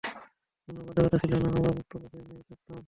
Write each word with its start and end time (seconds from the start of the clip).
কোনও 0.69 0.81
বাধ্যবধকতা 0.87 1.17
ছিল 1.21 1.33
না, 1.33 1.47
আমরা 1.49 1.71
মুক্ত 1.77 1.91
পাখির 2.01 2.23
ন্যায় 2.27 2.43
থাকতাম! 2.49 2.77